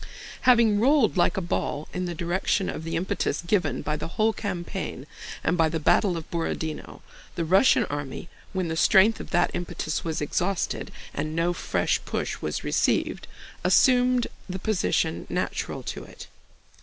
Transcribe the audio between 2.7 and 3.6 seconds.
of the impetus